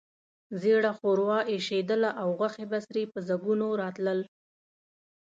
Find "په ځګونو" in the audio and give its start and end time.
3.13-3.67